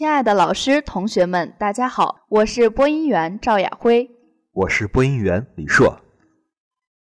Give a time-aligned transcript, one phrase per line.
[0.00, 4.08] 亲爱的老师、同学们，大家好，我是播音员赵雅辉，
[4.50, 6.00] 我是播音员李硕。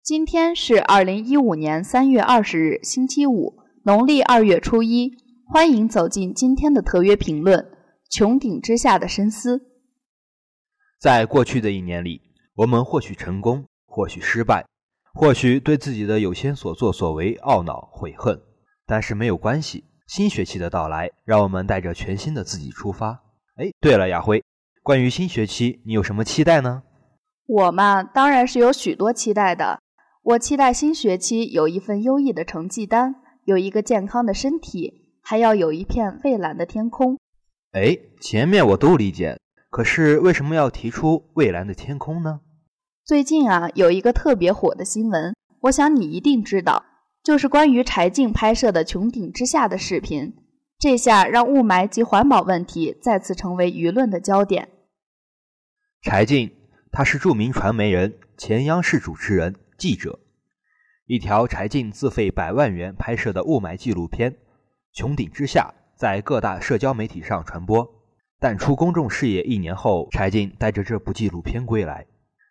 [0.01, 5.11] 今天是二零一五年三月二十日，星期五，农历二月初一。
[5.45, 7.59] 欢迎走进今天的特约评论
[8.11, 9.57] 《穹顶之下的深思》。
[10.99, 12.19] 在过去的一年里，
[12.55, 14.65] 我们或许成功，或许失败，
[15.13, 18.41] 或许对自己的有些所作所为懊恼悔恨，
[18.87, 19.83] 但是没有关系。
[20.09, 23.11] 新学期的到来，让我们带着全新的自己出发。
[23.57, 24.43] 哎，对了，亚辉，
[24.81, 26.81] 关于新学期，你有什么期待呢？
[27.45, 29.79] 我嘛，当然是有许多期待的。
[30.23, 37.19] 我期待新学期有一份优异的成绩单，有一个健康的身体，还要有一片蔚蓝的天空。
[37.73, 39.37] 哎，前面我都理解，
[39.69, 42.39] 可是为什么要提出蔚蓝的天空呢？
[43.05, 46.83] 最近啊，有一个特别火的新闻，我想你一定知道。
[47.29, 50.33] 就是关于柴静拍摄的《穹顶之下》的视频，
[50.79, 54.67] 这下让雾霾及环保问题再次成为舆论的焦点。
[56.01, 56.51] 柴静，
[56.91, 60.17] 他是著名传媒人、前央视主持人、记者。
[61.05, 64.31] 一条柴静自费百万元拍摄的雾霾纪录片
[64.95, 67.87] 《穹顶之下》在各大社交媒体上传播。
[68.39, 72.07] 淡出公众视野一年后，柴静带着这部纪录片归来。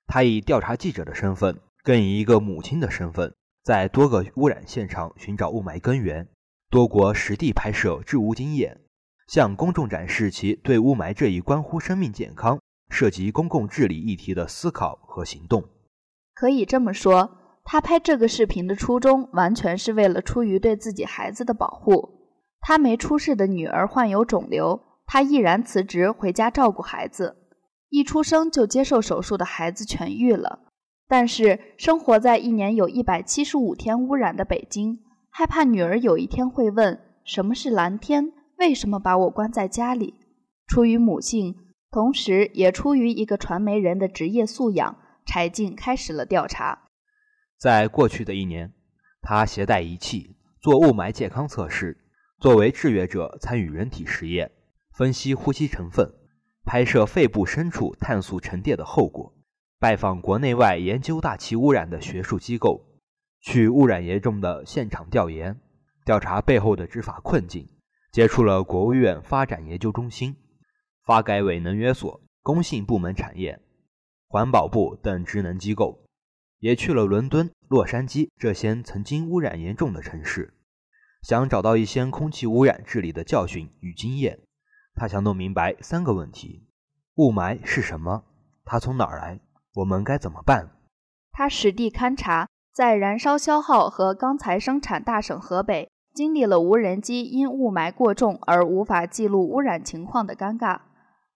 [0.06, 3.34] 他以调查记者的身份，更以一个母亲的身份。
[3.68, 6.26] 在多个污染现场寻找雾霾根源，
[6.70, 8.80] 多国实地拍摄治污经验，
[9.26, 12.58] 向公众展示其对雾霾这一关乎生命健康、
[12.88, 15.62] 涉及公共治理议题的思考和行动。
[16.32, 17.30] 可以这么说，
[17.62, 22.32] 他拍这个视频的初衷完全是为了出于对自己孩子的保护。
[22.60, 27.36] 他没出世的女儿患有肿瘤，他毅然辞职回家照顾孩子。
[27.90, 30.67] 一出生就接受手术的孩子痊愈了。
[31.10, 38.30] 但是，生活在一年有一百七十五天污染的北京，害怕女儿有一天会问：“什么是蓝天？
[38.58, 40.14] 为什么把我关在家里？”
[40.68, 41.56] 出于母性，
[41.90, 46.90] 同时也出于一个传媒人的职业素养，柴静开始了调查。
[47.56, 48.74] 在过去的一年，
[49.22, 51.96] 他携带仪器做雾霾健康测试，
[52.38, 54.50] 作为志愿者参与人体实验，
[54.92, 56.06] 分析呼吸成分，
[56.66, 59.34] 拍摄肺部深处碳素沉淀的后果。
[59.80, 62.84] 拜访国内外研究大气污染的学术机构，
[63.40, 65.60] 去污染严重的现场调研，
[66.04, 67.68] 调查背后的执法困境，
[68.10, 70.34] 接触了国务院发展研究中心、
[71.04, 73.60] 发改委能源所、工信部门产业、
[74.26, 76.04] 环保部等职能机构，
[76.58, 80.54] 也去了伦敦、洛杉矶这些曾经污染严重的城市，
[81.22, 84.40] 想找到一些空气污染治理的教训与经验。
[84.96, 86.66] 他想弄明白三个问题：
[87.14, 88.24] 雾霾是什么？
[88.64, 89.38] 它从哪儿来？
[89.78, 90.70] 我们该怎么办？
[91.30, 100.80] 他实地勘察，在燃烧消耗和钢材生产大省河北，经历了无人机因雾霾过重而无法记录污染情况的尴尬；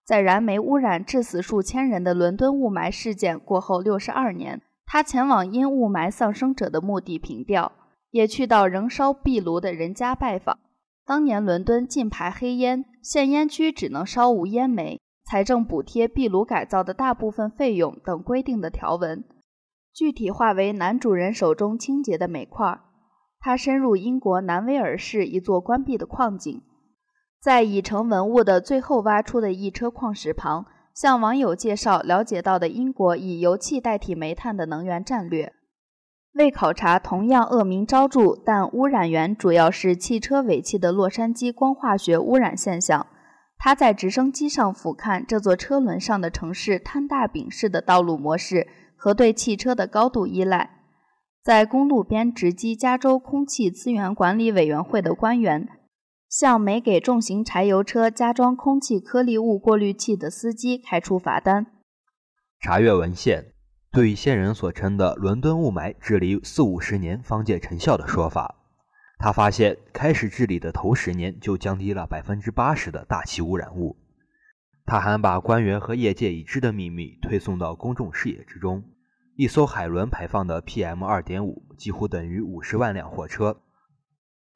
[0.04, 7.70] 在燃煤污染致死数千人的伦敦雾霾事件过后六十二年，他前往因雾霾丧生者的墓地凭吊，
[8.10, 10.58] 也去到仍烧壁炉的人家拜访。
[11.06, 15.00] 当年伦敦禁排黑烟，限烟区只能烧无烟煤。
[15.24, 19.24] 财政补贴壁炉改造的大部分费用等规定的条文，
[19.94, 22.80] 具体化为男主人手中清洁的煤块。
[23.40, 26.62] 他深入英国南威尔士一座关闭的矿井，
[27.40, 35.52] 在已成文物的最后挖出的一车矿石旁，向网友介绍了解到的英国以油气代替煤炭的能源战略。
[36.34, 43.06] 为考察同样恶名昭著但污染源主要是汽车尾气的洛杉矶光化学污染现象。
[43.64, 50.80] 他在直升机上俯瞰这座车轮上的城市摊大饼式的道路模式和对汽车的高度依赖，
[51.44, 55.68] 在公路边直击加州空气资源管理委员会的官员，
[56.28, 61.66] 向没给重型柴油车加装空气颗粒物过滤器的司机开出罚单。
[62.58, 63.52] 查阅文献，
[63.92, 68.56] 对于先人所称的伦敦雾霾治理四五十年方见成效的说法。
[69.22, 73.96] 他发现，开始治理的头十年就降低了百分之八十的大气污染物。
[74.84, 78.82] 他还把官员和业界已知的秘密推送到公众视野之中：
[79.36, 83.60] 一艘海轮排放的 PM 二点五几乎等于五十万辆货车，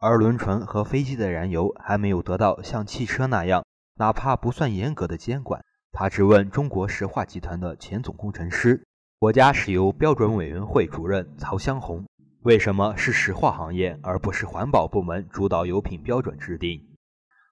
[0.00, 3.64] 而轮船和飞机的燃油还没有得到像汽车那样，
[3.98, 5.64] 哪怕不算严格的监管。
[5.92, 8.84] 他质问中国石化集团的前总工程师、
[9.20, 12.04] 国家石油标准委员会主任曹湘红。
[12.46, 16.80] 为什么是石化行业而不是环保部门主导油品标准制定？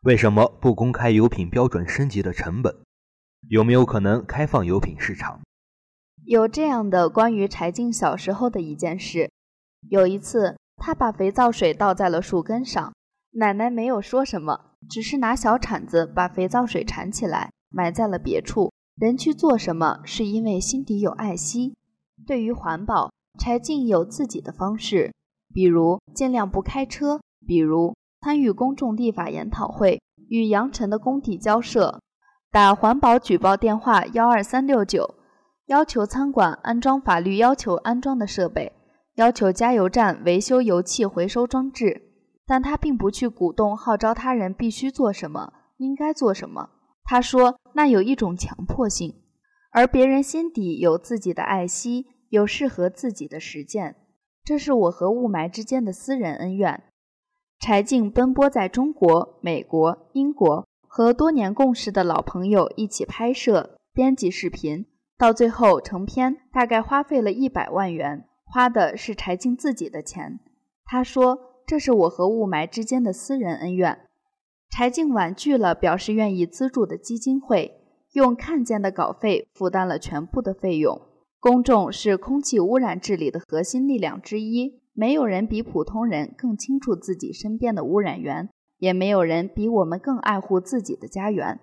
[0.03, 2.73] 为什么不公开油品标准升级的成本？
[3.49, 5.41] 有没有可能开放油品市场？
[6.25, 9.33] 有这样的关于柴静小时候的一件事：
[9.91, 12.95] 有一次，他把肥皂水倒在了树根上，
[13.33, 18.71] 奶奶没有说什么，只是拿小铲子把肥皂水铲起来，埋在了别处。
[18.95, 21.75] 人去做什么，是因为心底有爱惜。
[22.25, 25.13] 对于环保，柴静有自己的方式，
[25.53, 32.01] 比如尽量不开车，比如参与公众立法研讨会，与杨晨的工地交涉，
[32.51, 35.15] 打环保举报电话幺二三六九，
[35.67, 38.73] 要求餐馆安装法律要求安装的设备，
[39.17, 42.03] 要求加油站维修油气回收装置。
[42.47, 46.69] 但他并不去鼓动、号召他人必须做什么，应该做什么。
[47.03, 49.15] 他说：“那有一种强迫性，
[49.73, 53.97] 而别人心底有自己的爱惜，有适合自己的实践。
[54.45, 56.83] 这是我和雾霾之间的私人恩怨。”
[57.61, 64.87] 柴静奔波在中国、美国、英国，和多年共事的老朋友一起拍摄、编辑视频，
[65.17, 70.41] 到最后成片大概花费了一百万元，花的是柴静自己的钱。
[70.85, 73.99] 他说：“这是我和雾霾之间的私人恩怨。”
[74.69, 77.81] 柴静婉拒了表示愿意资助的基金会，
[78.13, 81.01] 用看见的稿费负担了全部的费用。
[81.45, 88.49] 公众是空气污染治理的核心力量之一，没有人比普通人更清楚自己身边的污染源，
[88.79, 91.61] 也没有人比我们更爱护自己的家园。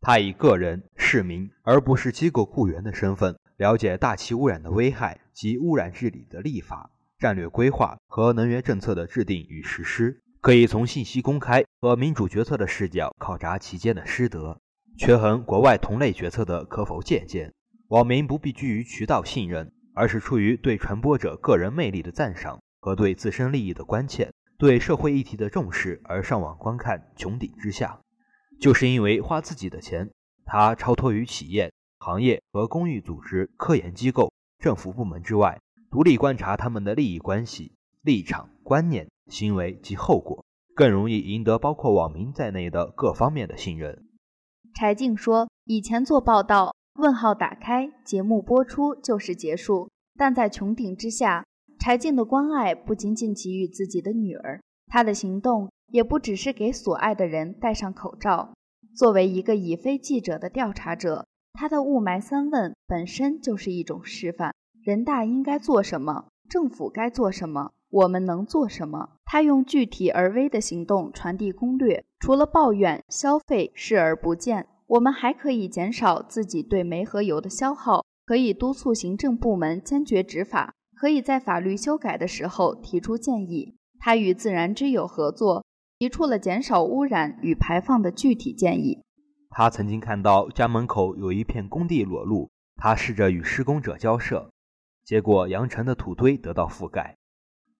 [0.00, 10.22] 他以个人、市民而不是机构雇员的身份，了解大气污染的危害及污染治理的立法、战略规划和能源政策的制定与实施。
[10.40, 14.60] 可以从信息公开和民主决策的视角考察其间的师德，
[14.96, 17.52] 权衡国外同类决策的可否借鉴。
[17.92, 28.00] 网民不必拘于渠道信任，而是出于对传播者个人魅力的赞赏和对自身利益的关切、对社会议题的重视而上网观看《穹顶之下》。
[28.62, 30.10] 就是因为花自己的钱，
[30.46, 35.60] 他超脱于企业、行业和公益组织、科研机构、政府部门之外，
[35.90, 39.06] 独立观察他们的利益关系、立场、观念。
[39.28, 40.44] 行为及后果
[40.74, 44.06] 更容易赢得包括网民在内的各方面的信任。
[44.74, 49.88] 柴静说：“以前做报道，问号打开，节目播出就是结束。
[50.16, 51.44] 但在穹顶之下，
[51.78, 58.52] 柴静的关爱不仅仅给予自己的女儿，她的行动也不只是给所爱的人戴上口罩。
[58.94, 69.16] 作为一个已非记者的调查者，他的雾霾三问本身就是一种示范：人大应该做什么，政府该做什么。”我们能做什么？
[69.26, 83.78] 他用具体而微的行动传递攻略，除了抱怨、消费视而不见，我们还可以减少自己对煤和油的消耗，可以督促行政部门坚决执法，可以在法律修改的时候提出建议。
[83.98, 85.64] 他与自然之友合作，
[85.98, 89.02] 提出了减少污染与排放的具体建议。
[89.48, 94.50] 他曾经看到家门口有一片工地裸露，他试着与施工者交涉，
[95.06, 97.16] 结果扬尘的土堆得到覆盖。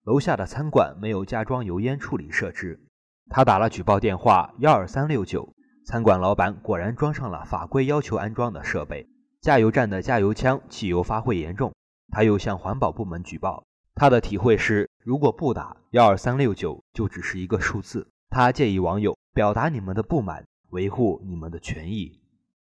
[0.03, 2.87] 楼下的餐馆没有加装油烟处理设置，
[3.29, 5.52] 他打了举报电话幺二三六九，
[5.85, 9.07] 餐馆老板果然装上了法规要求安装的设备。
[9.41, 11.73] 加油站的加油枪汽油发挥严重，
[12.11, 13.63] 他又向环保部门举报。
[13.95, 18.07] 他的体会是，如果不打幺二三六九，就只是一个数字。
[18.29, 22.19] 他建议网友表达你们的不满，维护你们的权益。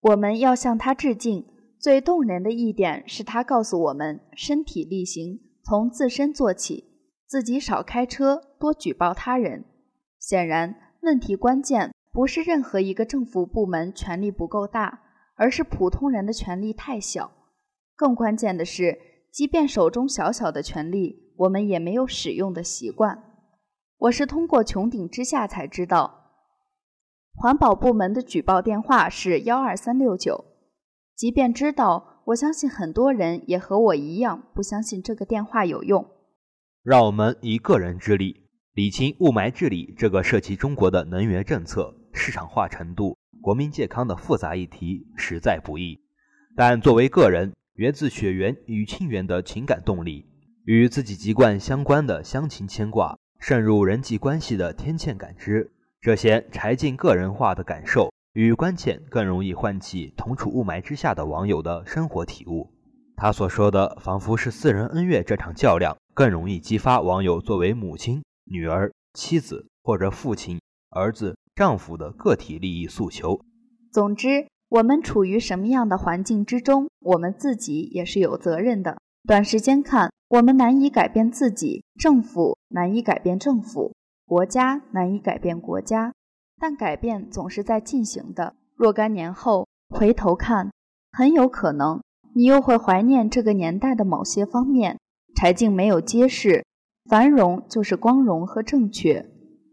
[0.00, 1.46] 我们要向他致敬。
[1.80, 6.84] 最动人的一点是他告诉我们：身体力行，从自身做起。
[7.26, 9.64] 自己少开车，多举报他人。
[10.18, 15.00] 显然，问题关键不是任何一个政府部门权力不够大，
[15.36, 17.30] 而是普通人的权力太小。
[17.94, 18.98] 更关键的是，
[19.32, 23.24] 即便手中小小的权力，我们也没有使用的习惯。
[23.98, 26.32] 我是通过穹顶之下才知道，
[27.34, 30.44] 环保部门的举报电话是幺二三六九。
[31.14, 36.06] 即便知道，我相信很多人也和我一样，不相信这个电话有用。
[36.84, 45.98] 让我们以个人之力理清雾霾治理这个涉及中国的能源政策、市场化程度、国民健康的复杂议题，实在不易。
[46.56, 50.26] 但作为个人，源自血缘与亲缘的情感动力，
[50.64, 55.70] 与自己籍贯相关的乡情牵挂，渗入人际关系的天堑感知，
[56.00, 62.68] 这些柴静个人化的感受与关切，更容易唤起同处雾霾之下的网友的生活体悟。
[63.16, 65.96] 他所说的，仿佛是私人恩怨这场较量。
[66.14, 70.60] 更容易激发网友作为母亲、女儿、妻子或者父亲、
[70.90, 73.40] 儿子、丈夫的个体利益诉求。
[73.90, 78.98] 总之，我们处于什么样的环境之中，我们自己也是有责任的。
[79.26, 83.92] 短时间看，我们难以改变自己，政府难以改变政府，
[84.24, 86.12] 国家难以改变国家，
[86.60, 88.54] 但改变总是在进行的。
[88.76, 90.70] 若干年后回头看，
[91.10, 92.00] 很有可能
[92.36, 94.96] 你又会怀念这个年代的某些方面。
[95.34, 96.64] 柴静没有揭示，
[97.10, 99.28] 繁荣就是光荣和正确，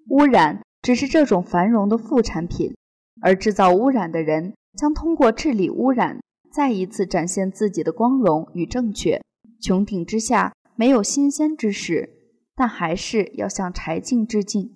[0.10, 2.75] 污染只是这种繁荣的副产品，
[3.20, 6.20] 而制造污染的人将通过治理污染，
[6.54, 9.20] 再一次展现自己的光荣与正确。
[9.60, 12.08] 穹顶之下没有新鲜之事，
[12.56, 14.75] 但还是要向柴静致敬。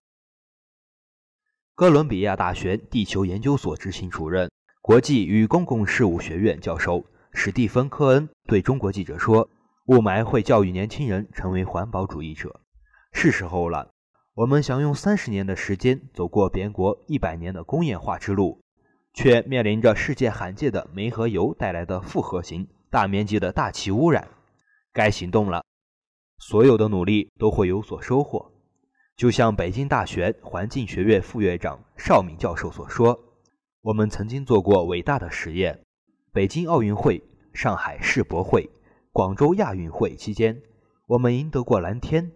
[1.75, 4.49] 哥伦比亚大学地球研究所执行主任、
[4.81, 9.47] 国际与公共事务学院教授史蒂芬·科恩对中国记者说
[9.85, 12.61] ：“雾霾会教育年轻人成为环保主义者，
[13.11, 13.91] 是时候了。”
[14.39, 18.61] 我们想用三十年的时间走过别国一百年的工业化之路，
[19.13, 24.29] 却面临着世界罕见的煤和油带来的复合型、大面积的大气污染。
[24.93, 25.65] 该行动了，
[26.37, 28.49] 所有的努力都会有所收获。
[29.17, 33.19] 就像北京大学环境学院副院长邵敏教授所说
[33.83, 35.77] ：“我们曾经做过伟大的实验。
[36.31, 37.21] 北京奥运会、
[37.53, 38.69] 上海世博会、
[39.11, 40.61] 广州亚运会期间，
[41.07, 42.31] 我们赢得过蓝天。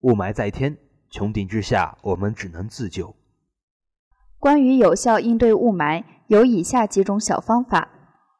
[0.00, 0.76] 雾霾在天。”
[1.10, 3.14] 穹顶之下，我们只能自救。
[4.38, 7.88] 关于有效应对雾霾，有以下几种小方法：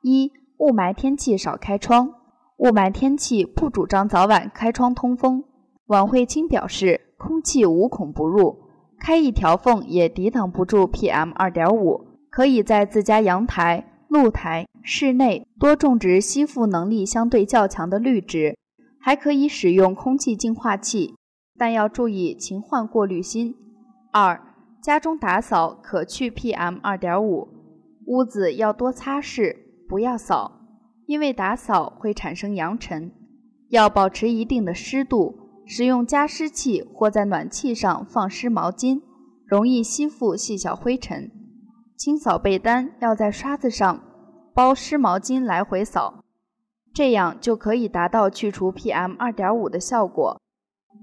[0.03, 2.15] 一、雾霾天气少开窗。
[2.59, 5.45] 雾霾天气不主张早晚开窗通风。
[5.87, 8.59] 王慧清表示，空气无孔不入，
[8.99, 12.07] 开一条缝也抵挡不住 PM 二点五。
[12.31, 18.59] 可以在自家阳台、露台、室内多种植吸附能力相对较强的绿植，
[19.01, 21.15] 还可以使用空气净化器。
[21.59, 23.55] 但要注意勤换过滤芯。
[24.13, 24.41] 二、
[24.83, 27.49] 家中打扫可去 PM 二点五，
[28.07, 29.57] 屋子要多擦拭，
[29.89, 30.61] 不要扫，
[31.07, 33.13] 因为打扫会产生扬尘。
[33.71, 35.37] 要保持一定的湿度，
[35.67, 39.03] 使用加湿器或在暖气上放湿毛巾，
[39.45, 41.31] 容易吸附细小灰尘。
[41.97, 44.03] 清扫被单要在刷子上
[44.55, 46.23] 包湿毛巾来回扫，
[46.95, 50.41] 这样就可以达到去除 PM 二点五的效果。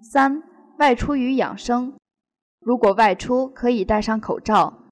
[0.02, 0.44] 三、
[0.80, 1.94] 外出与养生，
[2.60, 4.90] 如果外出可以戴上口罩，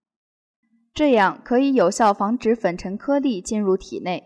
[0.93, 4.23] 这样可以有效防止粉尘颗粒进入体内。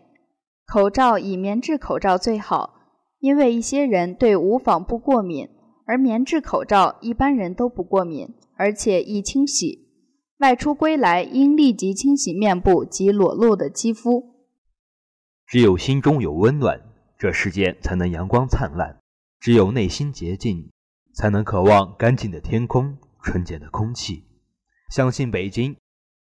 [0.66, 2.82] 口罩以棉质口罩最好，
[3.20, 5.48] 因为一些人对无纺布过敏，
[5.86, 9.86] 而棉质口罩一般人都不过敏，而且易清洗。
[10.40, 14.34] 外出归来应立即清洗面部及裸露的肌肤。
[15.46, 16.82] 只有心中有温暖，
[17.18, 18.98] 这世间才能阳光灿烂。
[19.46, 20.72] 只有内心洁净，
[21.14, 24.24] 才能渴望干净的天空、纯洁的空气。
[24.90, 25.78] 相信北京，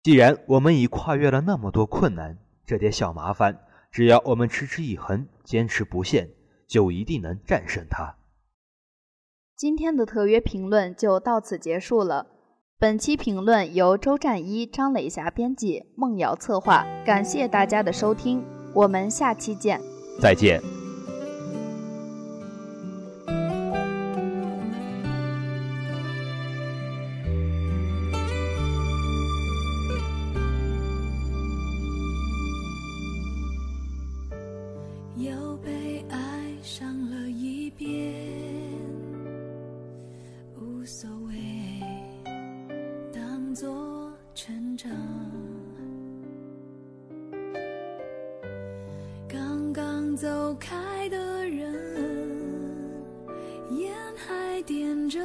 [0.01, 3.59] 既然我们已跨越了那么多困难，这点小麻烦，
[3.91, 6.29] 只要我们持之以恒、坚持不懈，
[6.69, 8.15] 就一定能战胜它。
[9.57, 12.27] 今天的特约评论就到此结束了。
[12.79, 16.87] 本期评论由周战一、张磊霞编辑，孟瑶策划。
[17.05, 18.41] 感谢大家的收听，
[18.73, 19.81] 我们下期见。
[20.21, 20.80] 再见。
[50.61, 51.17] 开的
[51.49, 51.73] 人，
[53.71, 55.19] 烟还点着，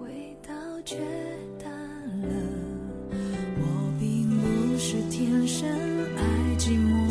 [0.00, 0.52] 味道
[0.84, 0.96] 却
[1.62, 1.70] 淡
[2.28, 2.34] 了。
[3.56, 3.64] 我
[4.00, 5.68] 并不是天生
[6.16, 6.22] 爱
[6.58, 7.09] 寂寞，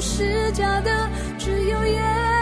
[0.00, 0.90] 是假的，
[1.38, 2.37] 只有眼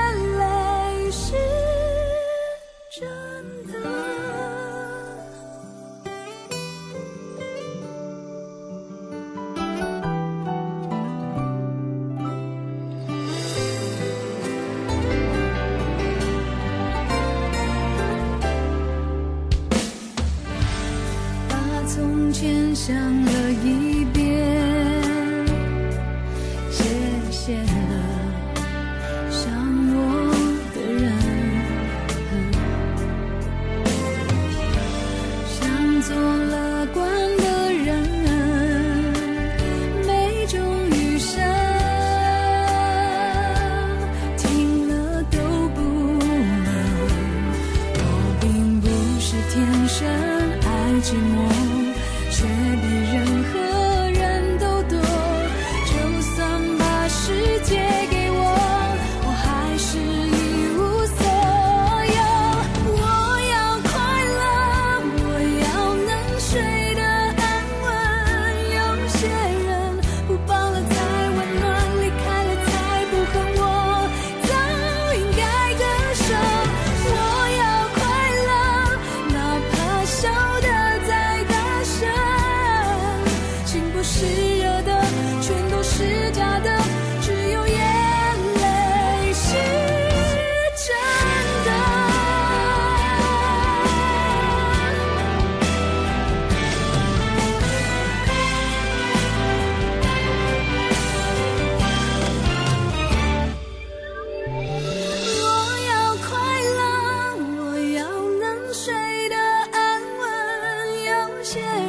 [111.56, 111.85] 有